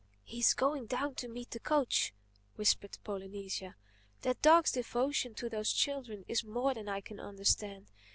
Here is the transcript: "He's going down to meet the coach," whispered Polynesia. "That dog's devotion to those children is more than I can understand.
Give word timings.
"He's 0.23 0.55
going 0.55 0.87
down 0.87 1.13
to 1.13 1.27
meet 1.27 1.51
the 1.51 1.59
coach," 1.59 2.11
whispered 2.55 2.97
Polynesia. 3.03 3.75
"That 4.23 4.41
dog's 4.41 4.71
devotion 4.71 5.35
to 5.35 5.47
those 5.47 5.71
children 5.71 6.25
is 6.27 6.43
more 6.43 6.73
than 6.73 6.89
I 6.89 7.01
can 7.01 7.19
understand. 7.19 7.91